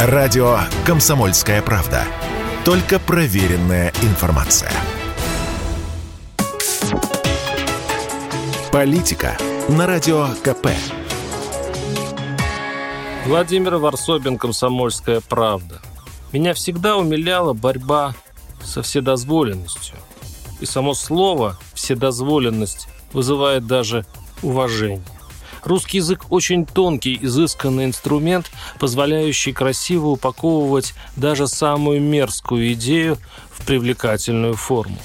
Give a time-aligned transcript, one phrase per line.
[0.00, 2.04] Радио «Комсомольская правда».
[2.64, 4.70] Только проверенная информация.
[8.70, 9.36] Политика
[9.68, 10.68] на Радио КП.
[13.26, 15.80] Владимир Варсобин, «Комсомольская правда».
[16.30, 18.14] Меня всегда умиляла борьба
[18.62, 19.96] со вседозволенностью.
[20.60, 24.06] И само слово «вседозволенность» вызывает даже
[24.44, 25.02] уважение.
[25.68, 33.18] Русский язык очень тонкий, изысканный инструмент, позволяющий красиво упаковывать даже самую мерзкую идею
[33.50, 34.96] в привлекательную форму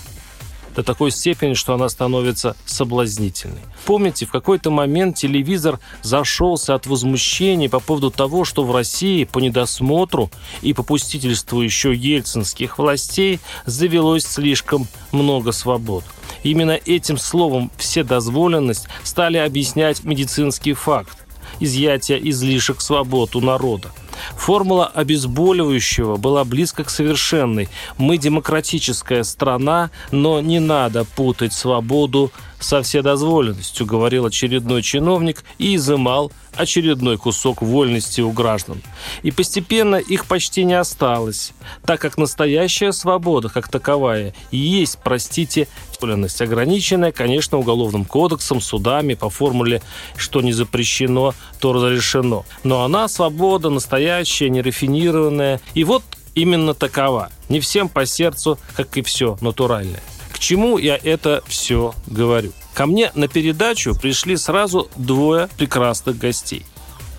[0.74, 3.60] до такой степени, что она становится соблазнительной.
[3.86, 9.40] Помните, в какой-то момент телевизор зашелся от возмущения по поводу того, что в России по
[9.40, 16.06] недосмотру и попустительству еще ельцинских властей завелось слишком много свобод.
[16.44, 21.18] Именно этим словом «вседозволенность» стали объяснять медицинский факт
[21.60, 23.92] изъятия излишек свобод у народа.
[24.36, 27.70] Формула обезболивающего была близко к совершенной.
[27.98, 36.32] Мы демократическая страна, но не надо путать свободу со вседозволенностью, говорил очередной чиновник и изымал
[36.56, 38.82] очередной кусок вольности у граждан.
[39.24, 41.54] И постепенно их почти не осталось,
[41.86, 45.68] так как настоящая свобода, как таковая, есть, простите,
[46.00, 49.82] вольность, ограниченная, конечно, уголовным кодексом, судами по формуле
[50.16, 52.46] «что не запрещено, то разрешено».
[52.64, 54.13] Но она свобода настоящая,
[54.50, 55.60] нерафинированная.
[55.74, 56.04] И вот
[56.36, 57.30] именно такова.
[57.50, 60.02] Не всем по сердцу, как и все натуральное
[60.44, 62.52] чему я это все говорю?
[62.74, 66.66] Ко мне на передачу пришли сразу двое прекрасных гостей.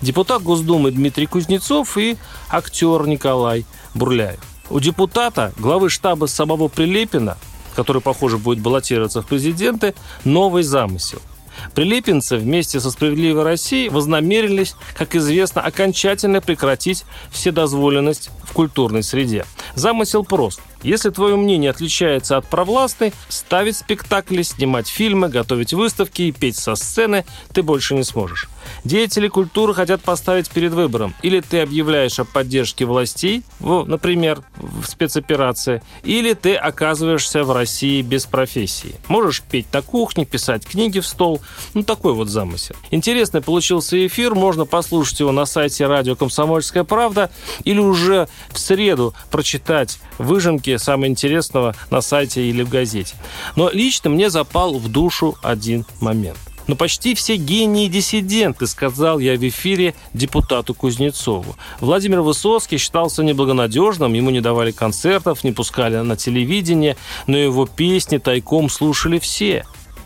[0.02, 2.18] Депутат Госдумы Дмитрий Кузнецов и
[2.50, 3.64] актер Николай
[3.94, 4.40] Бурляев.
[4.68, 7.38] У депутата, главы штаба самого Прилепина,
[7.74, 11.22] который, похоже, будет баллотироваться в президенты, новый замысел–
[11.74, 19.44] Прилепинцы вместе со «Справедливой Россией» вознамерились, как известно, окончательно прекратить вседозволенность в культурной среде.
[19.74, 20.60] Замысел прост.
[20.84, 26.74] Если твое мнение отличается от провластной, ставить спектакли, снимать фильмы, готовить выставки и петь со
[26.74, 28.48] сцены ты больше не сможешь.
[28.84, 31.14] Деятели культуры хотят поставить перед выбором.
[31.22, 38.26] Или ты объявляешь о поддержке властей, например, в спецоперации, или ты оказываешься в России без
[38.26, 38.96] профессии.
[39.08, 41.40] Можешь петь на кухне, писать книги в стол.
[41.72, 42.74] Ну, такой вот замысел.
[42.90, 44.34] Интересный получился эфир.
[44.34, 47.30] Можно послушать его на сайте радио «Комсомольская правда»
[47.64, 53.14] или уже в среду прочитать выжимки самого интересного на сайте или в газете.
[53.56, 59.36] Но лично мне запал в душу один момент– но почти все гении диссиденты, сказал я
[59.36, 61.56] в эфире депутату Кузнецову.
[61.80, 66.96] Владимир Высоцкий считался неблагонадежным, ему не давали концертов, не пускали на телевидение,
[67.26, 69.64] но его песни тайком слушали все.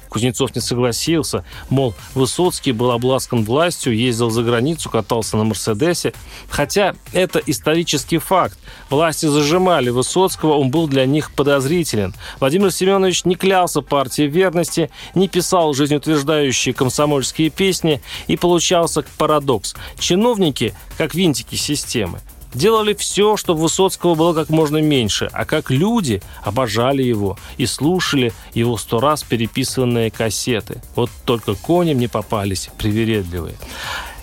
[0.09, 6.13] Кузнецов не согласился, мол, Высоцкий был обласкан властью, ездил за границу, катался на Мерседесе.
[6.49, 8.59] Хотя это исторический факт.
[8.91, 12.15] Власти зажимали Высоцкого, он был для них подозрителен.
[12.41, 19.75] Владимир Семенович не клялся партии верности, не писал жизнеутверждающие комсомольские песни, и получался парадокс.
[19.99, 22.21] Чиновники, как винтики системы,
[22.55, 28.33] делали все, чтобы Высоцкого было как можно меньше, а как люди обожали его и слушали
[28.55, 30.83] его сто раз переписанные кассеты.
[30.95, 33.57] Вот только кони мне попались привередливые.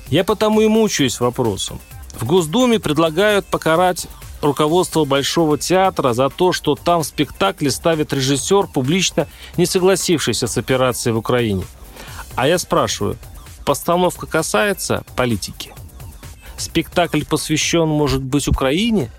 [0.09, 1.79] Я потому и мучаюсь вопросом.
[2.19, 4.07] В Госдуме предлагают покарать
[4.41, 9.27] руководство Большого театра за то, что там в спектакле ставит режиссер, публично
[9.57, 11.63] не согласившийся с операцией в Украине.
[12.35, 13.17] А я спрашиваю,
[13.65, 15.73] постановка касается политики?
[16.75, 19.09] Спектакль посвящен, может быть, Украине?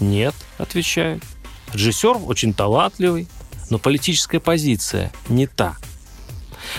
[0.00, 1.22] Нет, отвечают.
[1.74, 3.28] Режиссер очень талантливый,
[3.68, 5.76] но политическая позиция не та.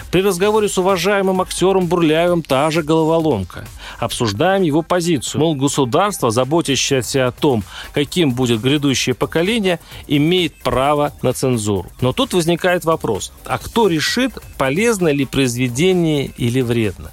[0.10, 3.68] При разговоре с уважаемым актером Бурляевым та же головоломка.
[4.00, 5.40] Обсуждаем его позицию.
[5.40, 11.92] Мол, государство, заботящееся о том, каким будет грядущее поколение, имеет право на цензуру.
[12.02, 17.12] Но тут возникает вопрос, а кто решит, полезно ли произведение или вредно?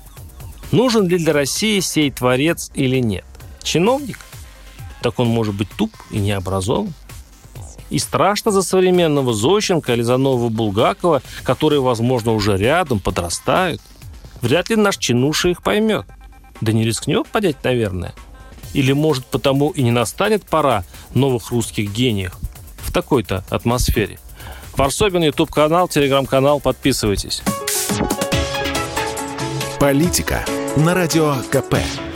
[0.73, 3.25] Нужен ли для России сей творец или нет?
[3.63, 4.19] Чиновник?
[5.03, 6.93] Так он может быть туп и необразован.
[7.89, 13.81] И страшно за современного Зощенко или за нового Булгакова, которые, возможно, уже рядом, подрастают.
[14.43, 16.07] Вряд ли наш чинуша их поймет.
[16.61, 18.15] Да не рискнет подять, наверное.
[18.75, 20.85] Или, может, потому и не настанет пора
[21.15, 22.37] новых русских гениев
[22.79, 24.19] в такой-то атмосфере.
[24.77, 27.43] Варсобин, YouTube-канал, телеграм-канал, подписывайтесь.
[29.81, 30.45] Политика
[30.77, 32.10] на Радио КП.